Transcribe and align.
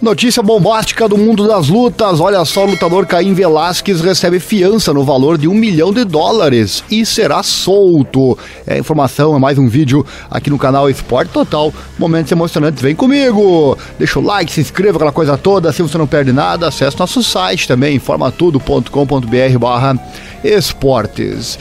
Notícia 0.00 0.42
bombástica 0.42 1.08
do 1.08 1.18
mundo 1.18 1.46
das 1.46 1.68
lutas. 1.68 2.20
Olha 2.20 2.44
só, 2.44 2.64
o 2.64 2.70
lutador 2.70 3.06
Caim 3.06 3.34
Velasquez 3.34 4.00
recebe 4.00 4.40
fiança 4.40 4.92
no 4.92 5.04
valor 5.04 5.36
de 5.36 5.46
um 5.46 5.54
milhão 5.54 5.92
de 5.92 6.04
dólares 6.04 6.82
e 6.90 7.04
será 7.04 7.42
solto. 7.42 8.38
É 8.66 8.78
informação, 8.78 9.36
é 9.36 9.38
mais 9.38 9.58
um 9.58 9.68
vídeo 9.68 10.04
aqui 10.30 10.48
no 10.48 10.58
canal 10.58 10.88
Esporte 10.88 11.30
Total. 11.30 11.72
Momentos 11.98 12.32
emocionantes, 12.32 12.82
vem 12.82 12.94
comigo. 12.94 13.76
Deixa 13.98 14.18
o 14.18 14.22
like, 14.22 14.52
se 14.52 14.60
inscreva, 14.60 14.96
aquela 14.96 15.12
coisa 15.12 15.36
toda. 15.36 15.72
Se 15.72 15.82
você 15.82 15.98
não 15.98 16.06
perde 16.06 16.32
nada, 16.32 16.68
acesse 16.68 16.98
nosso 16.98 17.22
site 17.22 17.68
também, 17.68 17.96
informatudo.com.br 17.96 19.58
barra 19.58 19.98
esportes. 20.42 21.58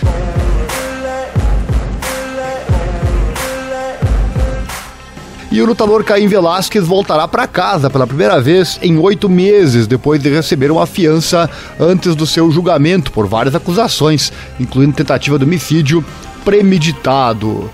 E 5.52 5.60
o 5.62 5.66
lutador 5.66 6.04
Caim 6.04 6.28
Velasquez 6.28 6.86
voltará 6.86 7.28
para 7.28 7.48
casa 7.48 7.90
pela 7.90 8.06
primeira 8.06 8.40
vez 8.40 8.78
em 8.84 9.00
oito 9.00 9.28
meses, 9.28 9.88
depois 9.88 10.22
de 10.22 10.30
receber 10.30 10.70
uma 10.70 10.86
fiança 10.86 11.50
antes 11.80 12.16
do 12.16 12.28
seu 12.28 12.52
julgamento 12.52 13.12
por 13.12 13.26
várias 13.26 13.56
acusações, 13.56 14.32
incluindo 14.60 14.94
tentativa 14.94 15.40
de 15.40 15.46
homicídio 15.46 16.06
premeditado. 16.46 17.68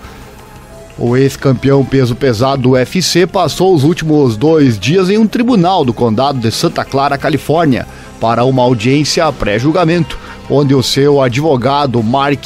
O 0.97 1.17
ex-campeão 1.17 1.83
peso 1.83 2.15
pesado 2.15 2.61
do 2.61 2.69
UFC 2.71 3.27
passou 3.27 3.75
os 3.75 3.83
últimos 3.83 4.37
dois 4.37 4.79
dias 4.79 5.09
em 5.09 5.17
um 5.17 5.27
tribunal 5.27 5.83
do 5.83 5.93
condado 5.93 6.39
de 6.39 6.49
Santa 6.51 6.85
Clara, 6.85 7.17
Califórnia, 7.17 7.85
para 8.21 8.45
uma 8.45 8.63
audiência 8.63 9.29
pré-julgamento, 9.33 10.17
onde 10.49 10.73
o 10.73 10.81
seu 10.81 11.21
advogado 11.21 12.01
Mark 12.01 12.45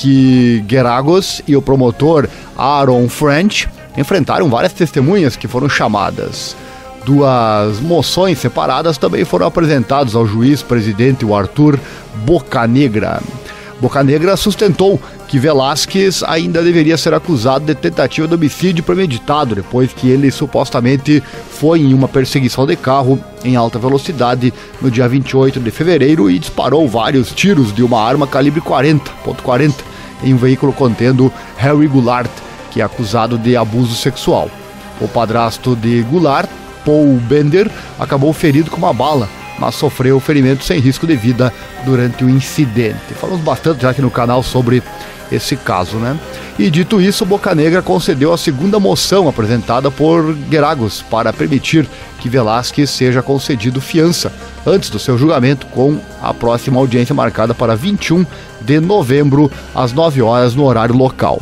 Geragos 0.67 1.43
e 1.47 1.55
o 1.55 1.61
promotor 1.61 2.27
Aaron 2.57 3.07
French 3.07 3.69
enfrentaram 3.99 4.49
várias 4.49 4.71
testemunhas 4.71 5.35
que 5.35 5.47
foram 5.47 5.67
chamadas. 5.67 6.55
Duas 7.05 7.79
moções 7.79 8.39
separadas 8.39 8.97
também 8.97 9.25
foram 9.25 9.45
apresentadas 9.45 10.15
ao 10.15 10.25
juiz 10.25 10.61
presidente 10.61 11.25
o 11.25 11.35
Arthur 11.35 11.77
Bocanegra. 12.25 13.21
Bocanegra 13.81 14.35
sustentou 14.35 14.99
que 15.27 15.39
Velasquez 15.39 16.21
ainda 16.23 16.61
deveria 16.61 16.97
ser 16.97 17.13
acusado 17.13 17.65
de 17.65 17.75
tentativa 17.75 18.27
de 18.27 18.35
homicídio 18.35 18.83
premeditado, 18.83 19.55
depois 19.55 19.93
que 19.93 20.09
ele 20.09 20.31
supostamente 20.31 21.23
foi 21.49 21.79
em 21.79 21.93
uma 21.93 22.07
perseguição 22.07 22.65
de 22.65 22.75
carro 22.75 23.19
em 23.43 23.55
alta 23.55 23.79
velocidade 23.79 24.53
no 24.81 24.91
dia 24.91 25.07
28 25.07 25.59
de 25.59 25.71
fevereiro 25.71 26.29
e 26.29 26.39
disparou 26.39 26.87
vários 26.87 27.31
tiros 27.31 27.73
de 27.73 27.81
uma 27.81 28.01
arma 28.01 28.27
calibre 28.27 28.59
40.40 28.59 29.73
em 30.23 30.33
um 30.33 30.37
veículo 30.37 30.73
contendo 30.73 31.31
Harry 31.57 31.87
Goulart, 31.87 32.29
que 32.71 32.81
é 32.81 32.83
acusado 32.83 33.37
de 33.37 33.55
abuso 33.55 33.95
sexual. 33.95 34.49
O 35.01 35.07
padrasto 35.07 35.75
de 35.75 36.01
Goulart, 36.03 36.49
Paul 36.85 37.17
Bender, 37.27 37.69
acabou 37.99 38.33
ferido 38.33 38.69
com 38.69 38.77
uma 38.77 38.93
bala, 38.93 39.29
mas 39.57 39.75
sofreu 39.75 40.19
ferimento 40.19 40.63
sem 40.63 40.79
risco 40.79 41.07
de 41.07 41.15
vida 41.15 41.53
durante 41.85 42.23
o 42.23 42.29
incidente. 42.29 43.13
Falamos 43.19 43.43
bastante 43.43 43.81
já 43.81 43.89
aqui 43.89 44.01
no 44.01 44.11
canal 44.11 44.43
sobre 44.43 44.83
esse 45.31 45.55
caso, 45.55 45.97
né? 45.97 46.17
E 46.57 46.69
dito 46.69 46.99
isso, 46.99 47.25
Boca 47.25 47.53
Negra 47.55 47.81
concedeu 47.81 48.33
a 48.33 48.37
segunda 48.37 48.79
moção 48.79 49.29
apresentada 49.29 49.89
por 49.89 50.35
Geragos 50.51 51.01
para 51.01 51.31
permitir 51.31 51.87
que 52.19 52.27
Velasquez 52.27 52.89
seja 52.89 53.21
concedido 53.21 53.79
fiança 53.79 54.31
antes 54.65 54.89
do 54.89 54.99
seu 54.99 55.17
julgamento, 55.17 55.67
com 55.67 55.99
a 56.21 56.33
próxima 56.33 56.79
audiência 56.79 57.15
marcada 57.15 57.53
para 57.53 57.75
21 57.75 58.25
de 58.59 58.79
novembro, 58.79 59.49
às 59.73 59.93
9 59.93 60.21
horas, 60.21 60.53
no 60.53 60.65
horário 60.65 60.95
local. 60.95 61.41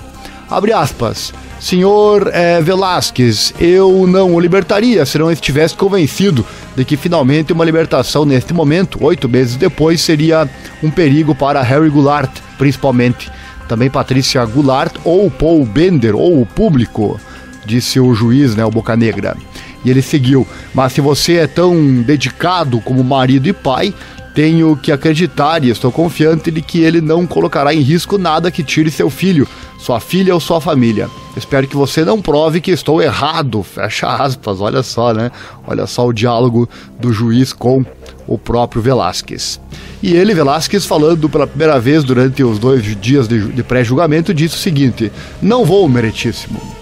Abre 0.49 0.71
aspas. 0.71 1.33
Senhor 1.59 2.29
é, 2.31 2.61
Velasquez, 2.61 3.53
eu 3.59 4.05
não 4.07 4.35
o 4.35 4.39
libertaria 4.39 5.05
se 5.05 5.17
não 5.17 5.31
estivesse 5.31 5.75
convencido 5.75 6.45
de 6.75 6.85
que 6.85 6.95
finalmente 6.95 7.51
uma 7.51 7.65
libertação 7.65 8.25
neste 8.25 8.53
momento, 8.53 9.03
oito 9.03 9.27
meses 9.27 9.55
depois, 9.55 9.99
seria 9.99 10.47
um 10.83 10.91
perigo 10.91 11.33
para 11.33 11.61
Harry 11.61 11.89
Goulart, 11.89 12.29
principalmente. 12.57 13.31
Também 13.67 13.89
Patrícia 13.89 14.45
Goulart 14.45 14.95
ou 15.03 15.29
Paul 15.29 15.65
Bender, 15.65 16.15
ou 16.15 16.41
o 16.41 16.45
público, 16.45 17.19
disse 17.65 17.99
o 17.99 18.13
juiz, 18.13 18.55
né, 18.55 18.63
o 18.63 18.71
Boca 18.71 18.95
Negra. 18.95 19.35
E 19.83 19.89
ele 19.89 20.01
seguiu: 20.01 20.47
Mas 20.73 20.93
se 20.93 21.01
você 21.01 21.37
é 21.37 21.47
tão 21.47 22.01
dedicado 22.01 22.79
como 22.79 23.03
marido 23.03 23.47
e 23.47 23.53
pai, 23.53 23.93
tenho 24.37 24.77
que 24.77 24.91
acreditar 24.91 25.63
e 25.63 25.71
estou 25.71 25.91
confiante 25.91 26.51
de 26.51 26.61
que 26.61 26.83
ele 26.83 27.01
não 27.01 27.25
colocará 27.25 27.73
em 27.73 27.79
risco 27.79 28.19
nada 28.19 28.51
que 28.51 28.63
tire 28.63 28.91
seu 28.91 29.09
filho, 29.09 29.47
sua 29.79 29.99
filha 29.99 30.31
ou 30.31 30.39
sua 30.39 30.61
família. 30.61 31.09
Espero 31.35 31.67
que 31.67 31.75
você 31.75 32.05
não 32.05 32.21
prove 32.21 32.61
que 32.61 32.69
estou 32.69 33.01
errado. 33.01 33.63
Fecha 33.63 34.07
aspas, 34.07 34.61
olha 34.61 34.83
só, 34.83 35.11
né? 35.11 35.31
Olha 35.65 35.87
só 35.87 36.05
o 36.05 36.13
diálogo 36.13 36.69
do 36.99 37.11
juiz 37.11 37.51
com 37.51 37.83
o 38.27 38.37
próprio 38.37 38.79
Velasquez. 38.79 39.59
E 40.03 40.13
ele, 40.15 40.35
Velasquez, 40.35 40.85
falando 40.85 41.27
pela 41.27 41.47
primeira 41.47 41.79
vez 41.79 42.03
durante 42.03 42.43
os 42.43 42.59
dois 42.59 42.83
dias 43.01 43.27
de, 43.27 43.63
pré-julgamento, 43.63 44.35
disse 44.35 44.53
o 44.53 44.59
seguinte: 44.59 45.11
Não 45.41 45.65
vou, 45.65 45.89
meritíssimo. 45.89 46.76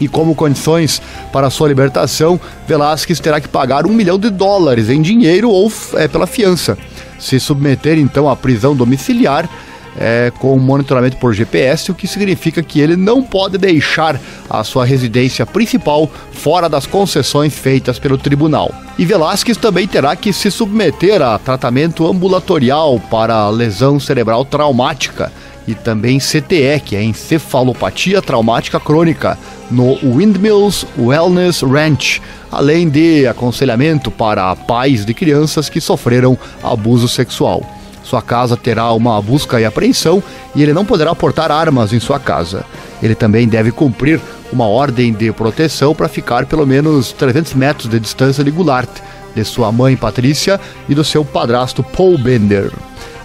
E 0.00 0.08
como 0.08 0.34
condições 0.34 1.00
para 1.32 1.50
sua 1.50 1.68
libertação, 1.68 2.40
Velasquez 2.66 3.20
terá 3.20 3.40
que 3.40 3.48
pagar 3.48 3.86
um 3.86 3.92
milhão 3.92 4.18
de 4.18 4.30
dólares 4.30 4.88
em 4.90 5.00
dinheiro 5.00 5.50
ou 5.50 5.70
é, 5.94 6.08
pela 6.08 6.26
fiança. 6.26 6.76
Se 7.18 7.38
submeter 7.38 7.98
então 7.98 8.28
à 8.28 8.36
prisão 8.36 8.74
domiciliar 8.74 9.48
é, 9.96 10.32
com 10.38 10.58
monitoramento 10.58 11.16
por 11.16 11.32
GPS, 11.32 11.90
o 11.90 11.94
que 11.94 12.06
significa 12.06 12.62
que 12.62 12.80
ele 12.80 12.96
não 12.96 13.22
pode 13.22 13.58
deixar 13.58 14.20
a 14.48 14.64
sua 14.64 14.84
residência 14.84 15.46
principal 15.46 16.10
fora 16.32 16.68
das 16.68 16.86
concessões 16.86 17.54
feitas 17.54 17.98
pelo 17.98 18.18
tribunal. 18.18 18.72
E 18.98 19.04
Velasquez 19.04 19.56
também 19.56 19.86
terá 19.86 20.14
que 20.16 20.32
se 20.32 20.50
submeter 20.50 21.22
a 21.22 21.38
tratamento 21.38 22.06
ambulatorial 22.06 23.00
para 23.10 23.48
lesão 23.50 23.98
cerebral 23.98 24.44
traumática 24.44 25.32
e 25.66 25.74
também 25.74 26.18
CTE, 26.18 26.80
que 26.84 26.96
é 26.96 27.02
encefalopatia 27.02 28.20
traumática 28.20 28.78
crônica, 28.78 29.38
no 29.70 29.96
Windmills 30.02 30.86
Wellness 30.98 31.62
Ranch, 31.62 32.20
além 32.50 32.88
de 32.88 33.26
aconselhamento 33.26 34.10
para 34.10 34.54
pais 34.54 35.04
de 35.04 35.14
crianças 35.14 35.68
que 35.68 35.80
sofreram 35.80 36.38
abuso 36.62 37.08
sexual. 37.08 37.62
Sua 38.02 38.20
casa 38.20 38.56
terá 38.56 38.92
uma 38.92 39.20
busca 39.22 39.58
e 39.58 39.64
apreensão 39.64 40.22
e 40.54 40.62
ele 40.62 40.74
não 40.74 40.84
poderá 40.84 41.14
portar 41.14 41.50
armas 41.50 41.92
em 41.92 41.98
sua 41.98 42.20
casa. 42.20 42.64
Ele 43.02 43.14
também 43.14 43.48
deve 43.48 43.72
cumprir 43.72 44.20
uma 44.52 44.66
ordem 44.66 45.12
de 45.12 45.32
proteção 45.32 45.94
para 45.94 46.08
ficar 46.08 46.46
pelo 46.46 46.66
menos 46.66 47.12
300 47.12 47.54
metros 47.54 47.88
de 47.88 47.98
distância 47.98 48.44
de 48.44 48.50
Goulart, 48.50 48.90
de 49.34 49.44
sua 49.44 49.72
mãe 49.72 49.96
Patrícia 49.96 50.60
e 50.88 50.94
do 50.94 51.02
seu 51.02 51.24
padrasto 51.24 51.82
Paul 51.82 52.18
Bender. 52.18 52.70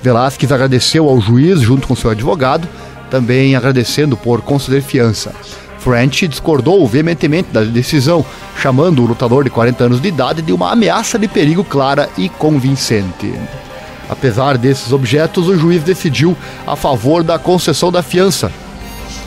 Velasquez 0.02 0.52
agradeceu 0.52 1.10
ao 1.10 1.20
juiz 1.20 1.60
junto 1.60 1.88
com 1.88 1.96
seu 1.96 2.10
advogado, 2.10 2.68
também 3.10 3.56
agradecendo 3.56 4.16
por 4.16 4.42
conceder 4.42 4.82
fiança. 4.82 5.34
French 5.80 6.28
discordou 6.28 6.86
veementemente 6.88 7.50
da 7.52 7.64
decisão, 7.64 8.26
chamando 8.58 9.02
o 9.02 9.06
lutador 9.06 9.44
de 9.44 9.50
40 9.50 9.84
anos 9.86 10.02
de 10.02 10.10
idade 10.10 10.42
de 10.42 10.52
uma 10.52 10.72
ameaça 10.72 11.18
de 11.18 11.28
perigo 11.28 11.64
clara 11.64 12.10
e 12.18 12.30
convincente. 12.30 13.34
Apesar 14.10 14.58
desses 14.58 14.92
objetos, 14.92 15.48
o 15.48 15.58
juiz 15.58 15.84
decidiu 15.84 16.36
a 16.66 16.76
favor 16.76 17.24
da 17.24 17.38
concessão 17.38 17.92
da 17.92 18.02
fiança. 18.02 18.52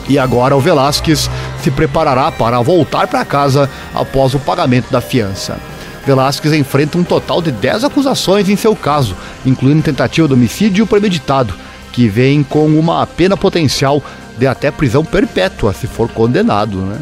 E 0.07 0.19
agora 0.19 0.55
o 0.55 0.59
Velasquez 0.59 1.29
se 1.61 1.71
preparará 1.71 2.31
para 2.31 2.61
voltar 2.61 3.07
para 3.07 3.23
casa 3.23 3.69
após 3.95 4.33
o 4.33 4.39
pagamento 4.39 4.91
da 4.91 4.99
fiança. 4.99 5.57
Velasquez 6.05 6.53
enfrenta 6.53 6.97
um 6.97 7.03
total 7.03 7.41
de 7.41 7.51
10 7.51 7.85
acusações 7.85 8.49
em 8.49 8.55
seu 8.55 8.75
caso, 8.75 9.15
incluindo 9.45 9.81
tentativa 9.81 10.27
de 10.27 10.33
homicídio 10.33 10.85
premeditado, 10.85 11.53
que 11.91 12.07
vem 12.07 12.43
com 12.43 12.67
uma 12.67 13.05
pena 13.07 13.37
potencial 13.37 14.03
de 14.37 14.47
até 14.47 14.71
prisão 14.71 15.05
perpétua 15.05 15.73
se 15.73 15.87
for 15.87 16.09
condenado, 16.09 16.77
né? 16.77 16.97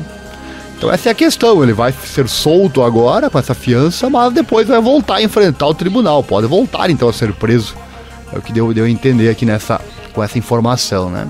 Então 0.77 0.91
essa 0.91 1.09
é 1.09 1.11
a 1.11 1.15
questão, 1.15 1.63
ele 1.63 1.73
vai 1.73 1.91
ser 1.91 2.27
solto 2.27 2.81
agora 2.81 3.29
com 3.29 3.37
essa 3.37 3.53
fiança, 3.53 4.09
mas 4.09 4.33
depois 4.33 4.67
vai 4.67 4.81
voltar 4.81 5.15
a 5.15 5.21
enfrentar 5.21 5.67
o 5.67 5.75
tribunal, 5.75 6.23
pode 6.23 6.47
voltar 6.47 6.89
então 6.89 7.07
a 7.07 7.13
ser 7.13 7.31
preso. 7.33 7.75
É 8.33 8.37
o 8.37 8.41
que 8.41 8.51
deu, 8.51 8.73
deu 8.73 8.85
a 8.85 8.89
entender 8.89 9.29
aqui 9.29 9.45
nessa, 9.45 9.79
com 10.13 10.23
essa 10.23 10.37
informação, 10.37 11.09
né? 11.09 11.27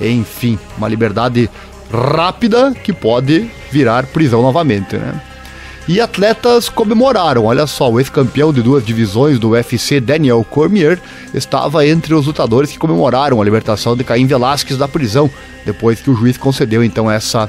Enfim, 0.00 0.58
uma 0.76 0.88
liberdade 0.88 1.48
rápida 1.92 2.72
que 2.72 2.92
pode 2.92 3.50
virar 3.70 4.06
prisão 4.06 4.42
novamente, 4.42 4.96
né? 4.96 5.20
E 5.88 6.02
atletas 6.02 6.68
comemoraram. 6.68 7.46
Olha 7.46 7.66
só, 7.66 7.90
o 7.90 7.98
ex-campeão 7.98 8.52
de 8.52 8.60
duas 8.60 8.84
divisões 8.84 9.38
do 9.38 9.50
UFC, 9.50 9.98
Daniel 9.98 10.44
Cormier, 10.44 11.00
estava 11.32 11.86
entre 11.86 12.12
os 12.12 12.26
lutadores 12.26 12.70
que 12.70 12.78
comemoraram 12.78 13.40
a 13.40 13.44
libertação 13.44 13.96
de 13.96 14.04
Caim 14.04 14.26
Velasquez 14.26 14.78
da 14.78 14.86
prisão, 14.86 15.30
depois 15.64 15.98
que 15.98 16.10
o 16.10 16.14
juiz 16.14 16.36
concedeu 16.36 16.84
então 16.84 17.10
essa 17.10 17.48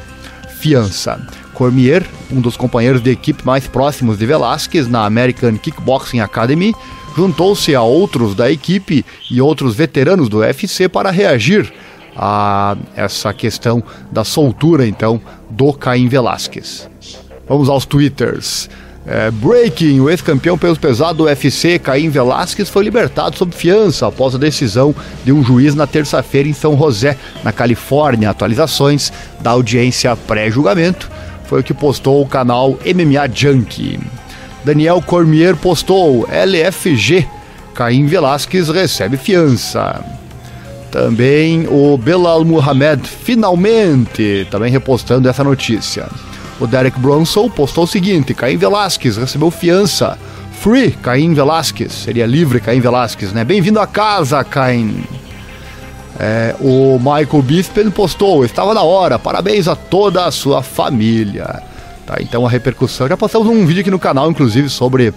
fiança. 0.57 1.19
Cormier, 1.53 2.05
um 2.31 2.39
dos 2.39 2.55
companheiros 2.55 3.03
de 3.03 3.11
equipe 3.11 3.45
mais 3.45 3.67
próximos 3.67 4.17
de 4.17 4.25
Velasquez 4.25 4.87
na 4.87 5.05
American 5.05 5.57
Kickboxing 5.57 6.21
Academy, 6.21 6.73
juntou-se 7.17 7.75
a 7.75 7.81
outros 7.81 8.35
da 8.35 8.49
equipe 8.49 9.05
e 9.29 9.41
outros 9.41 9.75
veteranos 9.75 10.29
do 10.29 10.37
UFC 10.37 10.87
para 10.87 11.11
reagir 11.11 11.73
a 12.15 12.77
essa 12.95 13.33
questão 13.33 13.83
da 14.09 14.23
soltura 14.23 14.87
então 14.87 15.19
do 15.49 15.73
Caim 15.73 16.07
Velasquez. 16.07 16.89
Vamos 17.49 17.67
aos 17.67 17.83
twitters. 17.83 18.69
É, 19.07 19.31
breaking, 19.31 19.99
o 20.01 20.09
ex-campeão 20.09 20.55
peso 20.55 20.79
pesado 20.79 21.17
do 21.17 21.23
UFC, 21.23 21.79
Caim 21.79 22.09
Velasquez, 22.09 22.69
foi 22.69 22.83
libertado 22.83 23.35
sob 23.35 23.55
fiança 23.55 24.05
após 24.05 24.35
a 24.35 24.37
decisão 24.37 24.93
de 25.25 25.31
um 25.33 25.43
juiz 25.43 25.73
na 25.73 25.87
terça-feira 25.87 26.47
em 26.47 26.53
São 26.53 26.77
José, 26.77 27.17
na 27.43 27.51
Califórnia. 27.51 28.29
Atualizações 28.29 29.11
da 29.39 29.49
audiência 29.49 30.15
pré-julgamento 30.15 31.09
foi 31.45 31.61
o 31.61 31.63
que 31.63 31.73
postou 31.73 32.21
o 32.21 32.27
canal 32.27 32.77
MMA 32.85 33.27
Junkie. 33.33 33.99
Daniel 34.63 35.01
Cormier 35.01 35.55
postou 35.55 36.27
LFG, 36.29 37.27
Caim 37.73 38.05
Velasquez 38.05 38.69
recebe 38.69 39.17
fiança. 39.17 40.03
Também 40.91 41.67
o 41.67 41.97
Belal 41.97 42.45
Muhammad, 42.45 43.03
finalmente, 43.03 44.47
também 44.51 44.71
repostando 44.71 45.27
essa 45.27 45.43
notícia. 45.43 46.07
O 46.59 46.67
Derek 46.67 46.99
Bronson 46.99 47.49
postou 47.49 47.85
o 47.85 47.87
seguinte: 47.87 48.33
Caim 48.33 48.57
Velasquez 48.57 49.17
recebeu 49.17 49.49
fiança. 49.49 50.17
Free 50.61 50.91
Caim 50.91 51.33
Velasquez. 51.33 51.93
Seria 51.93 52.25
livre 52.25 52.59
Caim 52.59 52.81
Velasquez, 52.81 53.31
né? 53.31 53.45
Bem-vindo 53.45 53.79
a 53.79 53.87
casa, 53.87 54.43
Caim. 54.43 55.03
É, 56.19 56.53
o 56.59 56.99
Michael 56.99 57.41
Bisping 57.41 57.89
postou: 57.89 58.43
estava 58.43 58.73
na 58.73 58.83
hora, 58.83 59.17
parabéns 59.17 59.69
a 59.69 59.75
toda 59.75 60.25
a 60.25 60.31
sua 60.31 60.61
família. 60.61 61.63
Tá, 62.05 62.17
então 62.19 62.45
a 62.45 62.49
repercussão. 62.49 63.07
Já 63.07 63.15
passamos 63.15 63.47
um 63.47 63.65
vídeo 63.65 63.81
aqui 63.81 63.91
no 63.91 63.99
canal, 63.99 64.29
inclusive, 64.29 64.67
sobre 64.67 65.13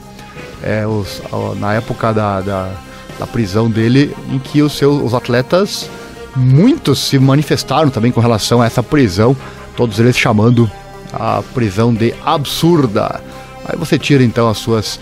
é, 0.63 0.87
os, 0.87 1.21
na 1.59 1.75
época 1.75 2.13
da, 2.13 2.41
da, 2.41 2.71
da, 3.19 3.27
prisão 3.27 3.69
dele, 3.69 4.15
em 4.31 4.39
que 4.39 4.63
os 4.63 4.77
seus 4.77 5.03
os 5.03 5.13
atletas, 5.13 5.91
muitos 6.37 7.01
se 7.01 7.19
manifestaram 7.19 7.91
também 7.91 8.13
com 8.13 8.21
relação 8.21 8.63
a 8.63 8.67
essa 8.67 8.83
prisão, 8.83 9.37
todos 9.75 9.99
eles 9.99 10.17
chamando 10.17 10.71
a 11.13 11.43
prisão 11.55 11.93
de 11.93 12.15
absurda. 12.25 13.21
Aí 13.65 13.77
você 13.77 13.99
tira 13.99 14.23
então 14.25 14.49
as 14.49 14.59
suas 14.59 14.99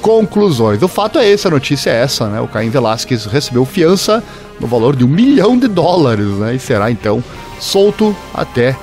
conclusões. 0.00 0.82
O 0.82 0.88
fato 0.88 1.18
é 1.18 1.28
esse, 1.28 1.46
a 1.46 1.50
notícia 1.50 1.90
é 1.90 2.02
essa, 2.02 2.28
né? 2.28 2.40
O 2.40 2.48
Caim 2.48 2.70
Velasquez 2.70 3.26
recebeu 3.26 3.64
fiança 3.64 4.22
no 4.58 4.66
valor 4.66 4.96
de 4.96 5.04
um 5.04 5.08
milhão 5.08 5.58
de 5.58 5.68
dólares, 5.68 6.26
né? 6.26 6.54
E 6.54 6.58
será 6.58 6.90
então 6.90 7.22
solto 7.58 8.16
até 8.34 8.76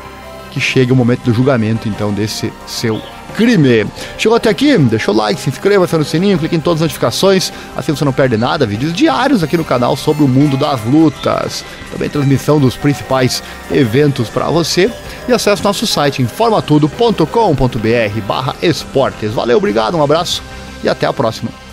que 0.51 0.59
chegue 0.59 0.91
o 0.91 0.95
momento 0.95 1.23
do 1.23 1.33
julgamento 1.33 1.89
então 1.89 2.11
desse 2.13 2.51
seu 2.65 3.01
crime. 3.37 3.85
Chegou 4.17 4.35
até 4.35 4.49
aqui? 4.49 4.75
Deixa 4.77 5.11
o 5.11 5.15
like, 5.15 5.39
se 5.39 5.49
inscreva, 5.49 5.85
aciona 5.85 6.03
o 6.03 6.07
sininho, 6.07 6.39
clique 6.39 6.55
em 6.55 6.59
todas 6.59 6.81
as 6.81 6.87
notificações, 6.87 7.53
assim 7.75 7.95
você 7.95 8.03
não 8.03 8.11
perde 8.11 8.35
nada. 8.35 8.65
Vídeos 8.65 8.91
diários 8.91 9.43
aqui 9.43 9.55
no 9.55 9.63
canal 9.63 9.95
sobre 9.95 10.23
o 10.23 10.27
mundo 10.27 10.57
das 10.57 10.83
lutas. 10.83 11.63
Também 11.91 12.09
transmissão 12.09 12.59
dos 12.59 12.75
principais 12.75 13.43
eventos 13.71 14.27
para 14.27 14.47
você. 14.47 14.91
E 15.29 15.33
acesse 15.33 15.63
nosso 15.63 15.85
site 15.85 16.21
informatudo.com.br 16.21 18.21
barra 18.27 18.55
esportes. 18.61 19.31
Valeu, 19.31 19.57
obrigado, 19.57 19.95
um 19.95 20.03
abraço 20.03 20.41
e 20.83 20.89
até 20.89 21.05
a 21.05 21.13
próxima. 21.13 21.57